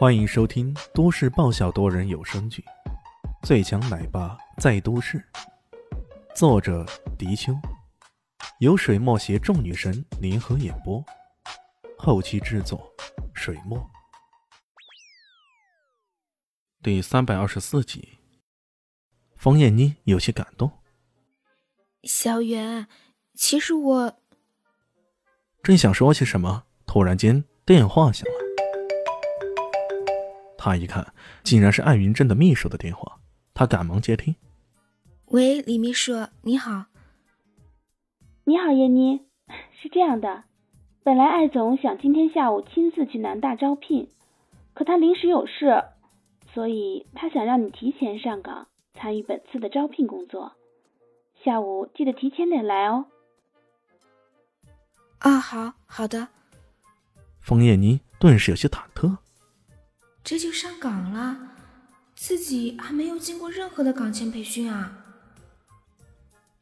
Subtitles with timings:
[0.00, 2.64] 欢迎收听都市爆笑多人有声剧
[3.46, 5.18] 《最强奶爸在都市》，
[6.34, 6.86] 作者：
[7.18, 7.52] 迪秋，
[8.60, 11.04] 由水墨携众女神联合演播，
[11.98, 12.90] 后期制作：
[13.34, 13.78] 水墨。
[16.82, 18.20] 第三百二十四集，
[19.36, 20.72] 方燕妮有些感动。
[22.04, 22.88] 小袁，
[23.34, 24.14] 其实我
[25.62, 28.39] 正想说些什么，突然间电话响了。
[30.62, 33.18] 他一看，竟然是艾云珍的秘书的电话，
[33.54, 34.36] 他赶忙接听。
[35.28, 36.84] 喂，李秘书，你好。
[38.44, 39.22] 你好，叶妮。
[39.80, 40.44] 是这样的，
[41.02, 44.10] 本来艾总想今天下午亲自去南大招聘，
[44.74, 45.82] 可他临时有事，
[46.52, 50.52] 所以他想让你提前上岗，参与本次的招聘工作。
[51.42, 53.06] 下午记得提前点来哦。
[55.20, 56.28] 啊，好好的。
[57.40, 59.16] 冯燕妮顿时有些忐忑。
[60.22, 61.36] 这就上岗了，
[62.14, 64.92] 自己还没有经过任何的岗前培训啊！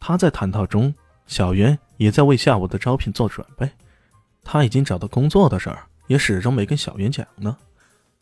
[0.00, 0.94] 他在谈套中，
[1.26, 3.70] 小袁也在为下午的招聘做准备。
[4.42, 7.54] 他已经找到工作的事儿，也始终没跟小袁讲呢。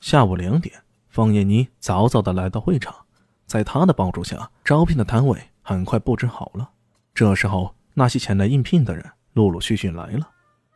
[0.01, 0.75] 下午两点，
[1.09, 2.95] 方艳妮早早的来到会场，
[3.47, 6.71] 在他的帮助下，招聘的摊位很快布置好了。
[7.15, 10.29] 这时候，那些前来应聘的人陆陆续续来了。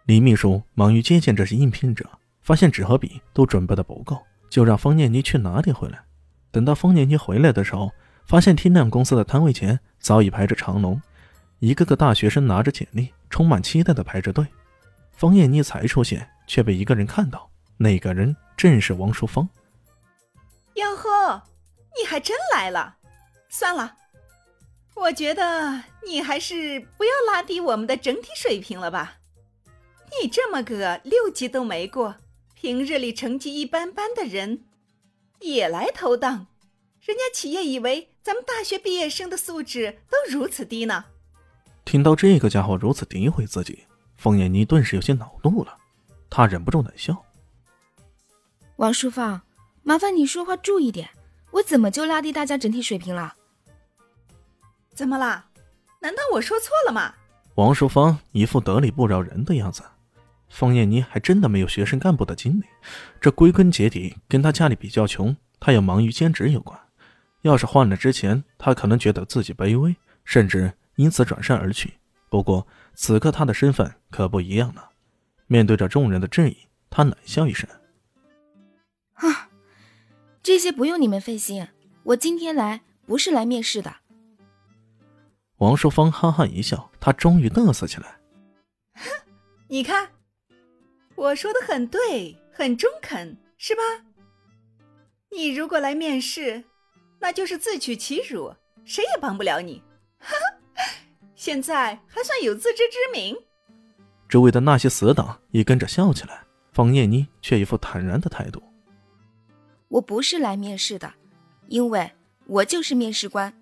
[0.04, 2.08] 李秘书忙于接见这些应聘者，
[2.42, 4.16] 发现纸和笔都准备的不够。
[4.50, 6.02] 就让方念妮去拿点回来。
[6.50, 7.92] 等到方念妮回来的时候，
[8.26, 11.00] 发现天亮公司的摊位前早已排着长龙，
[11.60, 14.44] 一个个大学生拿着简历，充满期待的排着队。
[15.12, 19.48] 方念妮才出现，却被一个人看到，那个人正是王淑芳。
[20.74, 21.42] 哟呵，
[21.98, 22.96] 你还真来了！
[23.48, 23.96] 算了，
[24.96, 29.18] 我觉得你还是不要拉低我们的整体水平了吧。
[30.22, 32.16] 你这么个六级都没过。
[32.60, 34.64] 平日里成绩一般般的人，
[35.40, 36.46] 也来投档，
[37.00, 41.06] 人家企业以为咱们大学毕业生的素质都如此低呢。
[41.86, 43.86] 听到这个家伙如此诋毁自己，
[44.18, 45.74] 凤艳妮顿时有些恼怒了，
[46.28, 47.24] 她忍不住冷笑
[48.76, 49.40] ：“王淑芳，
[49.82, 51.08] 麻烦你说话注意点，
[51.52, 53.36] 我怎么就拉低大家整体水平了？
[54.94, 55.48] 怎么啦？
[56.00, 57.14] 难道我说错了吗？”
[57.56, 59.82] 王淑芳一副得理不饶人的样子。
[60.50, 62.64] 方艳妮还真的没有学生干部的经历，
[63.20, 66.78] 这归根结底跟她家里比较穷，她也忙于兼职有关。
[67.42, 71.94] 要是换了之前，她可能觉得自己卑微，甚至因此转身而去。
[72.28, 74.90] 不过此刻她的身份可不一样了，
[75.46, 76.56] 面对着众人的质疑，
[76.90, 77.70] 她冷笑一声
[79.14, 79.48] ：“啊，
[80.42, 81.68] 这些不用你们费心，
[82.02, 83.96] 我今天来不是来面试的。”
[85.58, 88.18] 王淑芳哈哈一笑，她终于嘚瑟起来
[88.98, 89.02] ：“哼，
[89.68, 90.10] 你看。”
[91.20, 93.82] 我说的很对，很中肯，是吧？
[95.30, 96.64] 你如果来面试，
[97.18, 98.54] 那就是自取其辱，
[98.86, 99.82] 谁也帮不了你。
[100.18, 100.34] 哈
[100.74, 100.82] 哈，
[101.34, 103.36] 现在还算有自知之明。
[104.30, 106.42] 周围的那些死党也跟着笑起来，
[106.72, 108.62] 方念妮却一副坦然的态度
[109.88, 111.12] ：“我不是来面试的，
[111.68, 112.10] 因为
[112.46, 113.52] 我就是面试官。”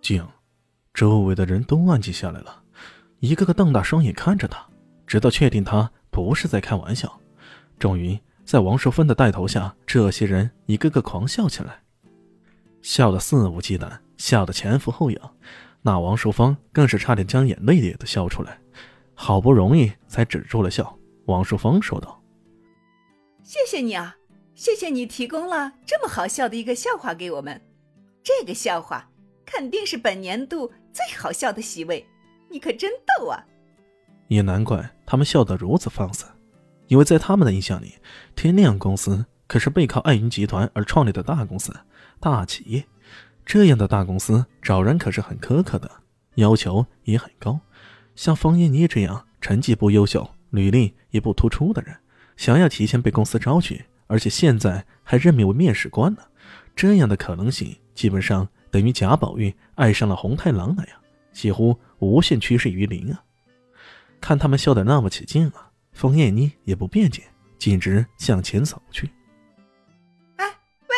[0.00, 0.26] 静，
[0.94, 2.62] 周围的人都安静下来了，
[3.18, 4.66] 一个个瞪大双眼看着他。
[5.10, 7.20] 直到确定他不是在开玩笑，
[7.80, 11.82] 终于在王淑芬的带头下，这些人一个个狂笑起来，
[12.80, 15.36] 笑得肆无忌惮，笑得前俯后仰。
[15.82, 18.60] 那王淑芳更是差点将眼泪也都笑出来，
[19.12, 20.96] 好不容易才止住了笑。
[21.24, 22.22] 王淑芳说道
[23.42, 24.14] ：“谢谢你啊，
[24.54, 27.60] 谢谢你提供了这么好笑的一个笑话给我们。
[28.22, 29.10] 这个笑话
[29.44, 32.06] 肯定是本年度最好笑的席位，
[32.48, 33.44] 你可真逗啊！”
[34.30, 36.24] 也难怪他们笑得如此放肆，
[36.86, 37.94] 因为在他们的印象里，
[38.36, 41.74] 天亮公司可是背靠爱云集团而创立的大公司、
[42.20, 42.86] 大企业。
[43.44, 45.90] 这样的大公司找人可是很苛刻的，
[46.36, 47.58] 要求也很高。
[48.14, 51.96] 像方艳妮这样成绩不优秀、履历也不突出的人，
[52.36, 56.22] 想要提前被公司招去，而且现在还任命为面试官呢，
[56.76, 60.96] 这样的可能性基本上等于贾宝玉爱上了红太狼那样，
[61.32, 63.20] 几乎无限趋近于零啊！
[64.20, 67.24] 看他们笑得那么起劲啊，冯燕妮也不辩解，
[67.58, 69.10] 径直向前走去。
[70.36, 70.94] 哎，喂，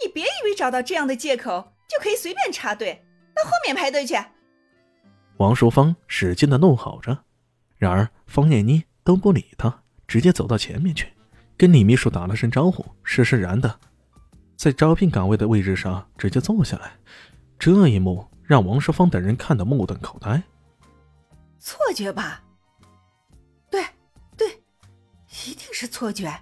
[0.00, 3.04] 你别以为找到这样的借口就可以随便插队，
[3.34, 4.14] 到后面排队去！
[5.38, 7.18] 王淑芳使劲的怒吼着，
[7.76, 11.08] 然而冯燕妮都不理他，直接走到前面去，
[11.56, 13.78] 跟李秘书打了声招呼，施施然的
[14.56, 16.92] 在招聘岗位的位置上直接坐下来。
[17.58, 20.42] 这一幕让王淑芳等人看得目瞪口呆。
[21.60, 22.42] 错觉吧？
[23.70, 23.84] 对，
[24.36, 24.48] 对，
[25.46, 26.32] 一定是错觉。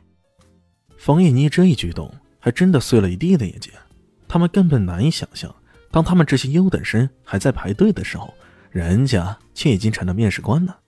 [0.97, 3.73] 冯艳妮这一举动，还真的碎了一地的眼镜。
[4.29, 5.53] 他们根本难以想象，
[5.91, 8.33] 当他们这些优等生还在排队的时候，
[8.71, 10.79] 人家却已经成了面试官了。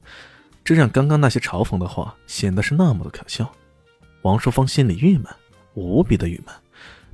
[0.63, 3.51] 这让刚刚那些嘲讽的话显得是那么的可笑。
[4.23, 5.27] 王淑芳心里郁闷，
[5.75, 6.55] 无比的郁闷。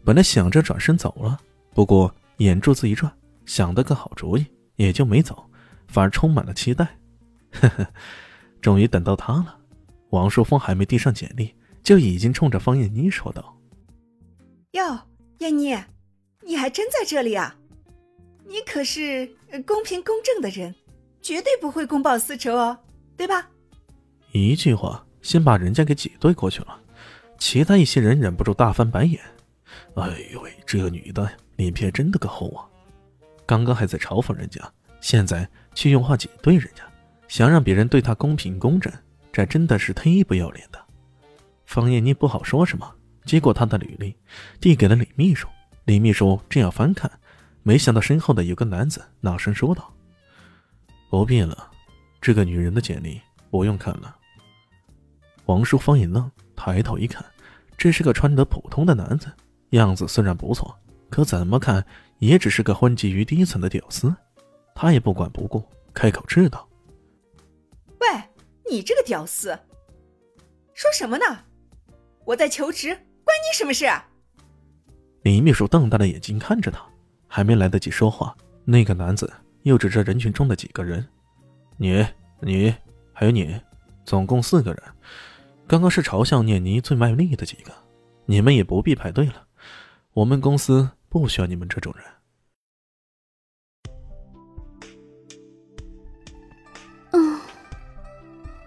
[0.04, 1.38] 本来想着转身走了，
[1.72, 3.10] 不过眼珠子一转，
[3.46, 5.48] 想得个好主意，也就没走，
[5.86, 6.98] 反而充满了期待。
[7.61, 7.87] 呵呵，
[8.61, 9.58] 终于等到他了。
[10.11, 13.56] 王淑峰还没递上简历，就已经冲着方艳妮说道
[14.73, 14.99] ：“哟，
[15.38, 15.76] 艳妮，
[16.43, 17.56] 你还真在这里啊！
[18.47, 19.26] 你可是
[19.67, 20.75] 公平公正的人，
[21.20, 22.79] 绝对不会公报私仇哦，
[23.17, 23.50] 对吧？”
[24.32, 26.81] 一句话，先把人家给挤兑过去了。
[27.38, 29.20] 其他一些人忍不住大翻白眼
[29.97, 32.64] ：“哎呦喂，这个女的脸皮真的够厚啊！
[33.44, 34.61] 刚刚还在嘲讽人家，
[35.00, 36.82] 现在却用话挤兑人家，
[37.28, 38.93] 想让别人对她公平公正。”
[39.32, 40.82] 这真的是忒不要脸的，
[41.67, 42.90] 方艳妮不好说什么，
[43.26, 44.17] 接过他的履历，
[44.62, 45.46] 递给了李秘书。
[45.84, 47.11] 李秘书正要翻看，
[47.62, 49.93] 没想到身后的有个男子大声说道
[51.11, 51.70] ：“不必了，
[52.19, 53.20] 这个女人的简历
[53.50, 54.17] 不用看了。”
[55.44, 57.22] 王淑芳一愣，抬头一看，
[57.76, 59.31] 这是个穿得普通的男子，
[59.70, 60.75] 样子虽然不错，
[61.11, 61.84] 可怎么看
[62.20, 64.17] 也只是个混迹于低层的屌丝。
[64.75, 65.62] 他也不管不顾，
[65.93, 66.67] 开口斥道。
[68.00, 68.08] 喂
[68.70, 69.58] 你这个屌丝，
[70.75, 71.25] 说什么呢？
[72.25, 74.08] 我在求职，关你什么事啊？
[75.22, 76.84] 李秘书瞪大了眼睛看着他，
[77.26, 79.32] 还没来得及说话，那个男子
[79.62, 81.06] 又指着人群中的几个人
[81.78, 82.06] ：“你、
[82.40, 82.75] 你，
[83.12, 83.60] 还有你，
[84.04, 84.82] 总共四个人。
[85.66, 87.72] 刚刚是嘲笑念妮最卖力的几个，
[88.25, 89.46] 你们也不必排队了。
[90.12, 92.04] 我们公司不需要你们这种人。”